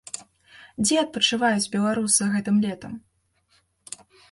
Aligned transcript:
Дзе 0.85 0.95
адпачываюць 1.01 1.69
беларусы 1.77 2.23
гэтым 2.33 2.55
летам? 2.65 2.99